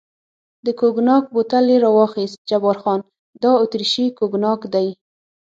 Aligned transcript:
د 0.65 0.67
کوګناک 0.79 1.23
بوتل 1.33 1.65
یې 1.71 1.77
را 1.83 1.89
واخیست، 1.97 2.37
جبار 2.49 2.77
خان: 2.83 2.99
دا 3.43 3.51
اتریشي 3.63 4.05
کوګناک 4.17 4.61
دی. 4.73 4.87